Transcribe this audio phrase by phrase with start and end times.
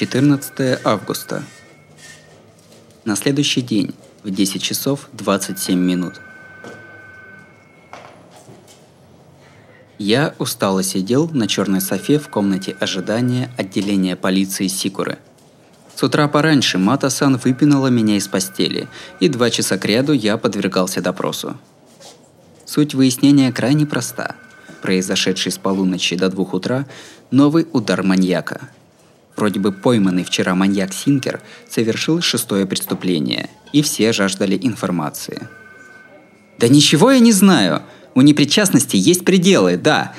[0.00, 1.42] 14 августа.
[3.04, 6.22] На следующий день в 10 часов 27 минут.
[9.98, 15.18] Я устало сидел на черной софе в комнате ожидания отделения полиции Сикуры.
[15.94, 18.88] С утра пораньше Мата-сан выпинала меня из постели,
[19.20, 21.58] и два часа кряду я подвергался допросу.
[22.64, 24.34] Суть выяснения крайне проста.
[24.80, 26.86] Произошедший с полуночи до двух утра
[27.30, 28.70] новый удар маньяка–
[29.40, 35.48] Вроде бы пойманный вчера маньяк Синкер совершил шестое преступление, и все жаждали информации.
[36.58, 37.82] «Да ничего я не знаю!
[38.14, 40.12] У непричастности есть пределы, да,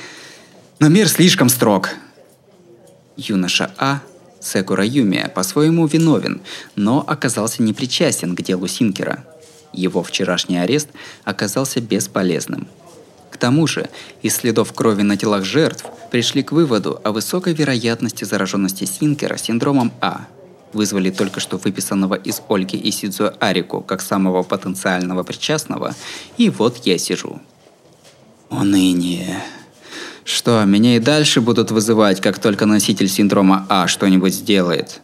[0.79, 1.89] но мир слишком строг!»
[3.15, 4.01] Юноша А,
[4.39, 6.41] Секура Юмия, по-своему виновен,
[6.75, 9.23] но оказался непричастен к делу Синкера.
[9.71, 10.87] Его вчерашний арест
[11.25, 12.67] оказался бесполезным–
[13.41, 13.89] тому же,
[14.21, 19.91] из следов крови на телах жертв пришли к выводу о высокой вероятности зараженности Синкера синдромом
[19.99, 20.27] А.
[20.73, 25.95] Вызвали только что выписанного из Ольги и Сидзуэ Арику как самого потенциального причастного,
[26.37, 27.41] и вот я сижу.
[28.49, 29.43] Уныние.
[30.23, 35.01] Что, меня и дальше будут вызывать, как только носитель синдрома А что-нибудь сделает?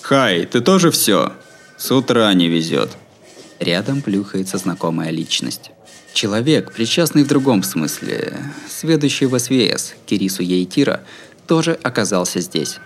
[0.00, 1.34] Хай, ты тоже все?
[1.76, 2.90] С утра не везет.
[3.58, 5.72] Рядом плюхается знакомая личность.
[6.12, 8.32] Человек, причастный в другом смысле,
[8.68, 11.00] сведущий в СВС, Кирису Яйтира,
[11.46, 12.78] тоже оказался здесь.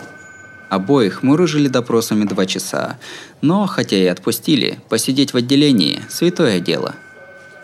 [0.71, 2.99] Обоих мурыжили допросами два часа,
[3.41, 6.95] но, хотя и отпустили, посидеть в отделении– святое дело.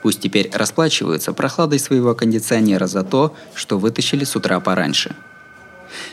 [0.03, 5.14] Пусть теперь расплачиваются прохладой своего кондиционера за то, что вытащили с утра пораньше.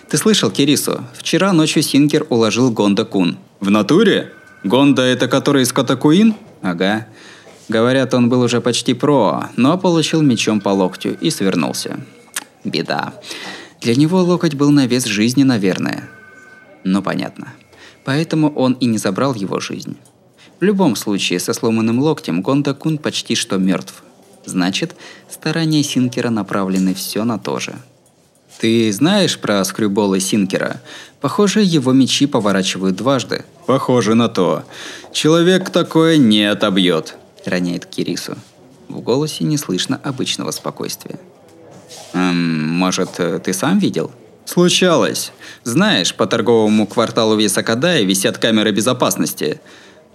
[0.10, 3.38] Ты слышал, Кирису, вчера ночью Синкер уложил Гонда Кун.
[3.60, 4.34] В натуре?
[4.64, 6.36] Гонда это который из Катакуин?
[6.62, 7.08] Ага.
[7.70, 12.00] Говорят, он был уже почти про, но получил мечом по локтю и свернулся.
[12.64, 13.14] Беда.
[13.82, 16.10] Для него локоть был на вес жизни, наверное.
[16.84, 17.54] Ну, понятно.
[18.06, 19.98] Поэтому он и не забрал его жизнь.
[20.60, 24.02] В любом случае, со сломанным локтем Гонда Кун почти что мертв.
[24.46, 24.96] Значит,
[25.30, 27.76] старания Синкера направлены все на то же.
[28.60, 30.82] Ты знаешь про скрюболы Синкера?
[31.20, 33.44] Похоже, его мечи поворачивают дважды.
[33.68, 34.64] Похоже на то.
[35.12, 38.38] Человек такое не отобьет роняет Кирису.
[38.88, 41.20] В голосе не слышно обычного спокойствия.
[42.14, 44.12] «Эм, может, ты сам видел?»
[44.46, 45.32] «Случалось.
[45.64, 49.60] Знаешь, по торговому кварталу Висакадая висят камеры безопасности.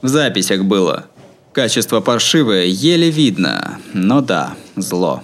[0.01, 1.07] В записях было.
[1.53, 3.79] Качество паршивое, еле видно.
[3.93, 5.23] Но да, зло».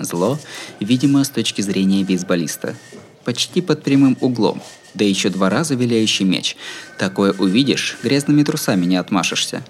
[0.00, 0.38] Зло,
[0.80, 2.76] видимо, с точки зрения бейсболиста.
[3.24, 4.62] Почти под прямым углом.
[4.94, 6.56] Да еще два раза виляющий меч.
[6.98, 9.64] Такое увидишь, грязными трусами не отмашешься.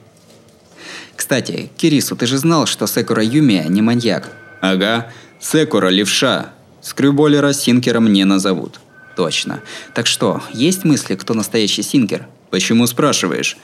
[1.19, 4.31] Кстати, Кирису, ты же знал, что Секура Юмия не маньяк?
[4.61, 6.51] Ага, Секура левша.
[6.81, 8.79] Скрюболера Синкером не назовут.
[9.17, 9.61] Точно.
[9.95, 12.29] Так что, есть мысли, кто настоящий Синкер?
[12.51, 13.57] Почему спрашиваешь?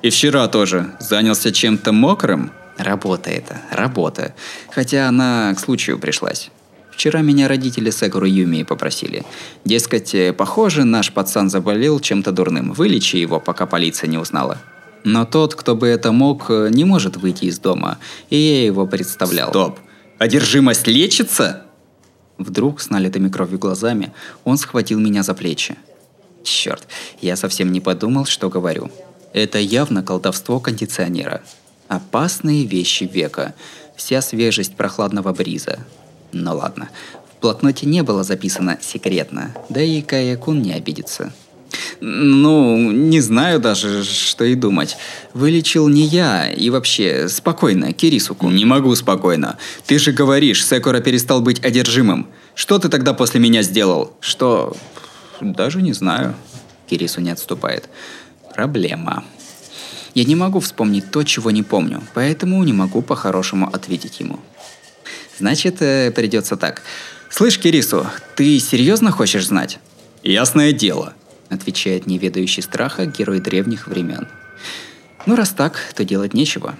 [0.00, 0.86] И вчера тоже.
[1.00, 2.50] Занялся чем-то мокрым?
[2.78, 4.34] Работа это, работа.
[4.70, 6.50] Хотя она к случаю пришлась.
[6.90, 9.22] Вчера меня родители Секуру Юмии попросили.
[9.66, 12.72] Дескать, похоже, наш пацан заболел чем-то дурным.
[12.72, 14.58] Вылечи его, пока полиция не узнала.
[15.04, 17.98] Но тот, кто бы это мог, э, не может выйти из дома,
[18.30, 19.50] и я его представлял.
[19.50, 19.78] Стоп!
[20.18, 21.64] Одержимость лечится?
[22.38, 24.12] Вдруг, с налитыми кровью глазами,
[24.44, 25.76] он схватил меня за плечи.
[26.44, 26.86] Черт,
[27.20, 28.90] я совсем не подумал, что говорю.
[29.32, 31.42] Это явно колдовство кондиционера.
[31.88, 33.54] Опасные вещи века.
[33.96, 35.78] Вся свежесть прохладного бриза.
[36.32, 36.88] Ну ладно.
[37.36, 41.32] В блокноте не было записано «секретно», да и Кая-кун не обидится.
[42.00, 44.96] Ну, не знаю даже, что и думать.
[45.34, 48.50] Вылечил не я, и вообще, спокойно, Кирисуку.
[48.50, 49.56] Не могу спокойно.
[49.86, 52.28] Ты же говоришь, Секура перестал быть одержимым.
[52.54, 54.16] Что ты тогда после меня сделал?
[54.20, 54.76] Что?
[55.40, 56.34] Даже не знаю.
[56.90, 57.88] Кирису не отступает.
[58.54, 59.24] Проблема.
[60.14, 64.38] Я не могу вспомнить то, чего не помню, поэтому не могу по-хорошему ответить ему.
[65.38, 66.82] Значит, э, придется так.
[67.30, 69.78] Слышь, Кирису, ты серьезно хочешь знать?
[70.22, 71.14] Ясное дело
[71.52, 74.26] отвечает неведающий страха герой древних времен.
[75.26, 76.74] Ну раз так, то делать нечего.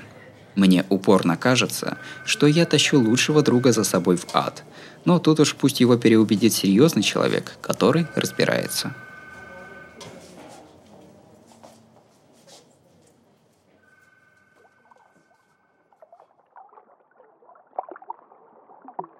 [0.55, 4.65] Мне упорно кажется, что я тащу лучшего друга за собой в ад.
[5.05, 8.95] Но тут уж пусть его переубедит серьезный человек, который разбирается.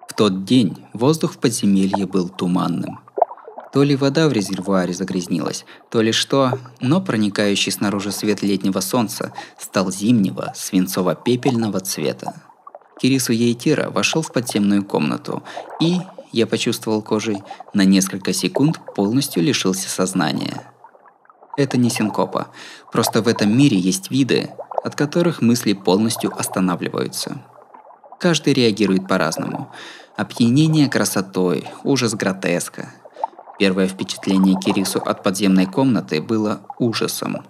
[0.07, 2.99] В тот день воздух в подземелье был туманным.
[3.73, 9.33] То ли вода в резервуаре загрязнилась, то ли что, но проникающий снаружи свет летнего солнца
[9.57, 12.35] стал зимнего, свинцово-пепельного цвета.
[13.01, 15.41] Кирису Ейтира вошел в подземную комнату
[15.81, 15.97] и,
[16.31, 17.41] я почувствовал кожей,
[17.73, 20.61] на несколько секунд полностью лишился сознания.
[21.57, 22.49] Это не синкопа,
[22.91, 24.51] просто в этом мире есть виды,
[24.83, 27.41] от которых мысли полностью останавливаются.
[28.19, 29.71] Каждый реагирует по-разному.
[30.15, 32.93] Опьянение красотой, ужас гротеска.
[33.59, 37.45] Первое впечатление Кирису от подземной комнаты было ужасом.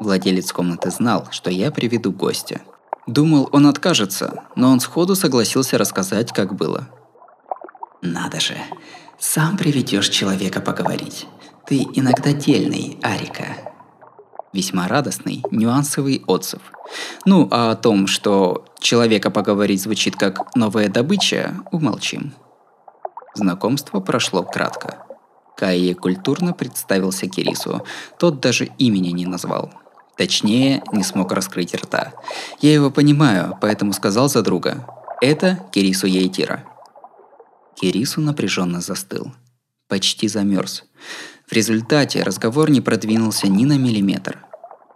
[0.00, 2.60] Владелец комнаты знал, что я приведу гостя.
[3.06, 6.88] Думал, он откажется, но он сходу согласился рассказать, как было.
[8.02, 8.56] «Надо же,
[9.18, 11.26] сам приведешь человека поговорить.
[11.66, 13.46] Ты иногда дельный, Арика»,
[14.54, 16.60] весьма радостный, нюансовый отзыв.
[17.24, 22.32] Ну, а о том, что человека поговорить звучит как «новая добыча», умолчим.
[23.34, 25.04] Знакомство прошло кратко.
[25.56, 27.84] Кайе культурно представился Кирису,
[28.18, 29.70] тот даже имени не назвал.
[30.16, 32.12] Точнее, не смог раскрыть рта.
[32.60, 34.86] Я его понимаю, поэтому сказал за друга.
[35.20, 36.64] Это Кирису Ейтира.
[37.76, 39.32] Кирису напряженно застыл.
[39.88, 40.84] Почти замерз.
[41.48, 44.44] В результате разговор не продвинулся ни на миллиметр.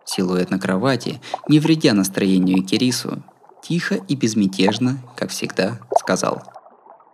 [0.05, 3.23] Силуэт на кровати, не вредя настроению Кирису,
[3.63, 6.43] тихо и безмятежно, как всегда, сказал.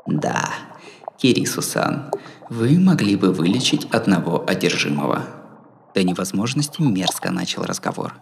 [0.06, 0.50] «Да,
[1.18, 2.10] Кирису-сан,
[2.50, 5.22] вы могли бы вылечить одного одержимого».
[5.94, 8.14] До невозможности мерзко начал разговор.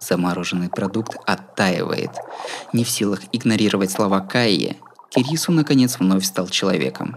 [0.00, 2.10] Замороженный продукт оттаивает.
[2.72, 4.76] Не в силах игнорировать слова Кайи,
[5.10, 7.16] Кирису наконец вновь стал человеком.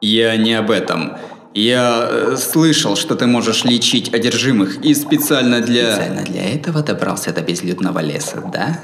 [0.00, 1.16] «Я не об этом.
[1.54, 5.94] Я э, слышал, что ты можешь лечить одержимых и специально для...
[5.94, 8.80] Специально для этого добрался до безлюдного леса, да?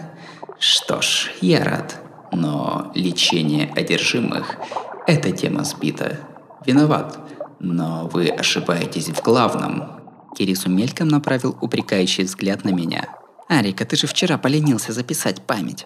[0.58, 2.00] Что ж, я рад.
[2.32, 4.54] Но лечение одержимых–
[5.10, 6.18] это тема сбита.
[6.64, 7.18] Виноват.
[7.58, 10.00] Но вы ошибаетесь в главном.
[10.36, 13.08] Кирису мельком направил упрекающий взгляд на меня.
[13.48, 15.84] «Арика, ты же вчера поленился записать память».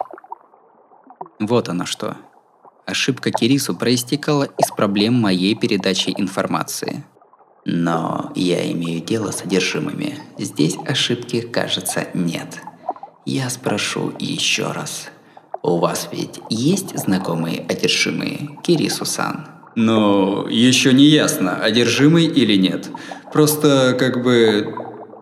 [1.41, 2.17] Вот оно что.
[2.87, 7.05] Ошибка Кирису проистекала из проблем моей передачи информации.
[7.65, 10.19] Но я имею дело с содержимыми.
[10.39, 12.61] Здесь ошибки, кажется, нет.
[13.25, 15.09] Я спрошу еще раз.
[15.65, 19.47] У вас ведь есть знакомые одержимые, Кирису-сан?
[19.75, 22.91] Ну, еще не ясно, одержимый или нет.
[23.33, 24.75] Просто как бы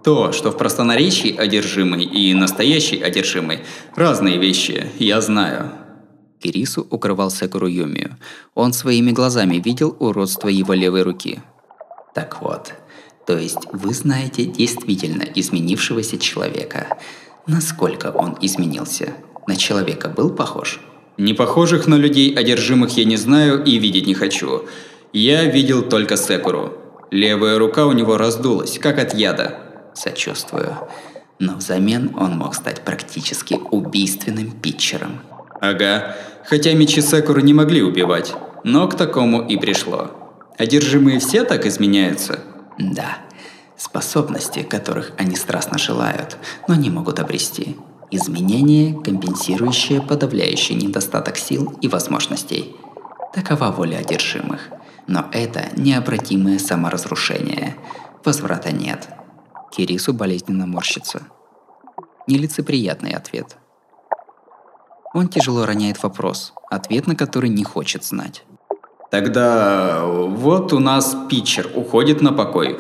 [0.03, 3.61] то, что в простонаречии одержимый и настоящий одержимый–
[3.94, 5.71] разные вещи, я знаю.
[6.43, 8.19] Кирису укрывал Секуру Юмию.
[8.56, 11.39] Он своими глазами видел уродство его левой руки.
[12.17, 12.75] Так вот,
[13.29, 16.99] то есть вы знаете действительно изменившегося человека.
[17.47, 19.15] Насколько он изменился?
[19.47, 20.81] На человека был похож?
[21.19, 24.67] Не похожих на людей одержимых я не знаю и видеть не хочу.
[25.12, 26.79] Я видел только Секуру.
[27.11, 29.59] Левая рука у него раздулась, как от яда.
[29.94, 30.77] Сочувствую.
[31.39, 35.21] Но взамен он мог стать практически убийственным питчером.
[35.61, 36.17] Ага.
[36.47, 38.35] Хотя мечи Секуру не могли убивать,
[38.65, 40.11] но к такому и пришло.
[40.59, 42.41] Одержимые все так изменяются?
[42.79, 43.19] Да.
[43.77, 46.37] Способности, которых они страстно желают,
[46.69, 47.77] но не могут обрести.
[48.12, 52.76] Изменение, компенсирующее подавляющий недостаток сил и возможностей.
[53.35, 54.69] Такова воля одержимых.
[55.09, 57.76] Но это необратимое саморазрушение.
[58.25, 59.09] Возврата нет.
[59.75, 61.23] Кирису болезненно морщится.
[62.29, 63.56] Нелицеприятный ответ–
[65.15, 68.44] он тяжело роняет вопрос, ответ на который не хочет знать.
[69.10, 72.79] Тогда вот у нас питчер уходит на покой.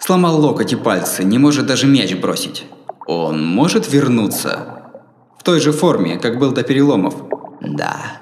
[0.00, 2.64] Сломал локоть и пальцы, не может даже мяч бросить.
[3.12, 4.92] Он может вернуться?
[5.36, 7.14] В той же форме, как был до переломов?
[7.60, 8.20] Да,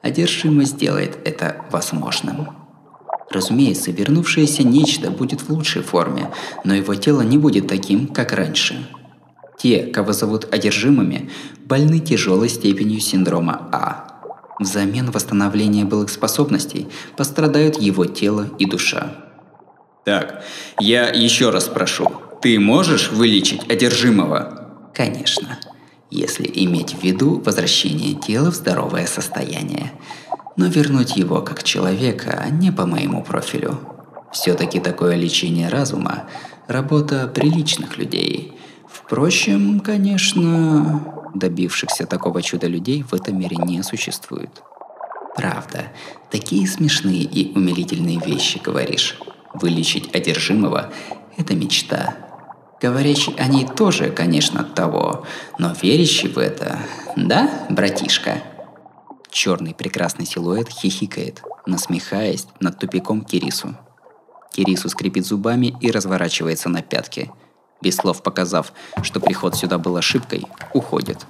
[0.00, 2.48] одержимость сделает это возможным.
[3.30, 6.30] Разумеется, вернувшееся нечто будет в лучшей форме,
[6.64, 8.88] но его тело не будет таким, как раньше–
[9.62, 11.28] те, кого зовут одержимыми,
[11.66, 14.22] больны тяжелой степенью синдрома А.
[14.58, 19.12] Взамен восстановления былых способностей пострадают его тело и душа.
[20.06, 20.42] Так,
[20.78, 22.10] я еще раз спрошу.
[22.42, 24.90] Ты можешь вылечить одержимого?
[24.94, 25.58] Конечно,
[26.10, 29.92] если иметь в виду возвращение тела в здоровое состояние.
[30.56, 33.78] Но вернуть его как человека не по моему профилю.
[34.32, 36.28] Все-таки такое лечение разума–
[36.68, 38.52] работа приличных людей–
[38.90, 44.62] Впрочем, конечно, добившихся такого чуда людей в этом мире не существует.
[45.36, 45.86] Правда,
[46.30, 49.16] такие смешные и умилительные вещи говоришь.
[49.54, 50.92] Вылечить одержимого–
[51.36, 52.16] это мечта.
[52.80, 55.26] Говорящий о ней тоже, конечно, того,
[55.58, 56.78] но верящий в это,
[57.16, 58.42] да, братишка?
[59.30, 63.76] Черный прекрасный силуэт хихикает, насмехаясь над тупиком Кирису.
[64.52, 67.30] Кирису скрипит зубами и разворачивается на пятки–
[67.82, 68.72] без слов показав,
[69.02, 71.26] что приход сюда был ошибкой, уходит.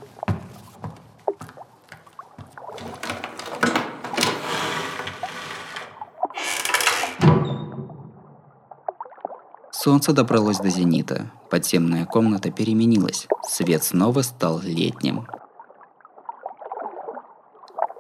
[9.90, 11.32] Солнце добралось до зенита.
[11.50, 13.26] Подземная комната переменилась.
[13.42, 15.26] Свет снова стал летним.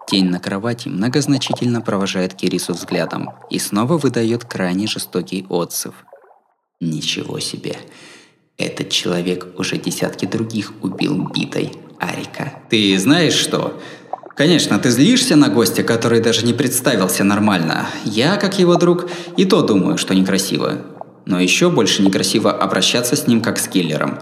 [0.06, 5.94] Тень на кровати многозначительно провожает Кирису взглядом и снова выдает крайне жестокий отзыв.
[6.80, 7.76] Ничего себе.
[8.56, 12.52] Этот человек уже десятки других убил битой Арика.
[12.68, 13.80] Ты знаешь что?
[14.36, 17.88] Конечно, ты злишься на гостя, который даже не представился нормально.
[18.04, 20.78] Я, как его друг, и то думаю, что некрасиво.
[21.30, 24.18] Но еще больше некрасиво обращаться с ним как с киллером.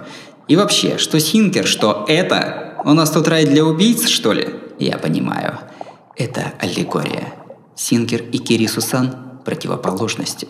[0.46, 2.74] И вообще, что Синкер, что это?
[2.84, 4.50] У нас тут рай для убийц, что ли?
[4.78, 5.58] Я понимаю.
[6.16, 7.32] Это аллегория.
[7.74, 10.48] Синкер и Кирисусан– противоположности.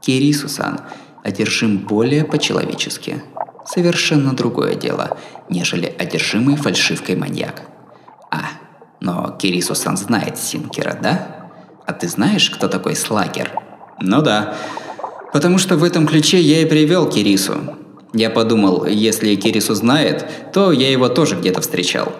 [0.00, 0.80] Кирисусан
[1.22, 3.22] одержим более по-человечески.
[3.64, 5.16] Совершенно другое дело,
[5.48, 7.62] нежели одержимый фальшивкой маньяк.
[8.32, 8.40] А,
[8.98, 11.52] но Кирисусан знает Синкера, да?
[11.86, 13.52] А ты знаешь, кто такой Слагер?
[14.00, 14.56] Ну да.
[15.32, 17.54] Потому что в этом ключе я и привел Кирису.
[18.12, 22.12] Я подумал, если Кирису знает, то я его тоже где-то встречал.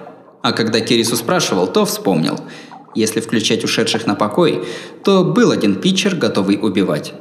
[0.43, 2.39] А когда Кирису спрашивал, то вспомнил–
[2.95, 4.67] если включать ушедших на покой,
[5.05, 7.15] то был один питчер, готовый убивать.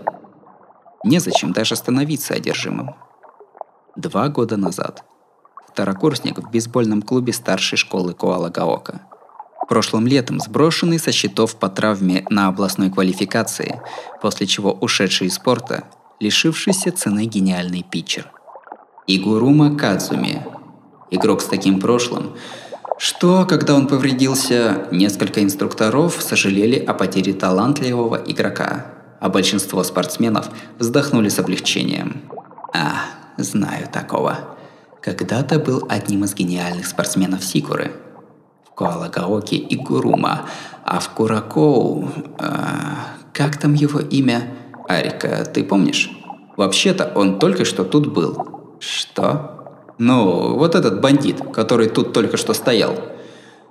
[1.04, 2.96] Незачем даже становиться одержимым.
[3.96, 5.04] Два года назад.
[5.72, 9.02] Второкурсник в бейсбольном клубе старшей школы Коала-Гаока.
[9.70, 13.80] Прошлым летом сброшенный со счетов по травме на областной квалификации,
[14.20, 15.84] после чего ушедший из спорта,
[16.20, 18.32] лишившийся цены гениальный питчер.
[19.06, 20.44] Игурума Кадзуми.
[21.12, 22.36] Игрок с таким прошлым,
[22.98, 28.88] что, когда он повредился, несколько инструкторов сожалели о потере талантливого игрока,
[29.20, 30.50] а большинство спортсменов
[30.80, 32.24] вздохнули с облегчением.
[32.74, 33.04] А,
[33.38, 34.58] знаю такого.
[35.02, 37.92] Когда-то был одним из гениальных спортсменов Сикуры.
[38.80, 40.48] В Куалагаоке и Гурума,
[40.86, 42.08] а в Куракоу...
[42.40, 42.48] Э,
[43.34, 44.54] как там его имя?
[44.88, 46.10] Арика, ты помнишь?
[46.56, 48.78] Вообще-то он только что тут был.
[48.80, 49.84] Что?
[49.98, 52.96] Ну, вот этот бандит, который тут только что стоял.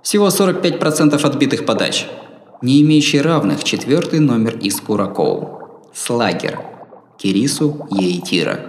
[0.02, 2.06] Всего 45% отбитых подач.
[2.60, 5.88] Не имеющий равных четвертый номер из Куракоу.
[5.94, 6.60] Слагер.
[7.16, 8.67] Кирису Еитира.